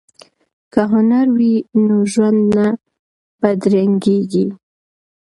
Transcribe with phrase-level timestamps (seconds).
[0.73, 1.55] که هنر وي
[1.85, 2.67] نو ژوند نه
[3.41, 4.45] بدرنګیږي.